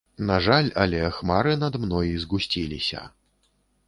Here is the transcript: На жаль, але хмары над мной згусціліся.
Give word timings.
На 0.27 0.35
жаль, 0.45 0.69
але 0.83 1.01
хмары 1.17 1.53
над 1.63 1.77
мной 1.83 2.09
згусціліся. 2.23 3.03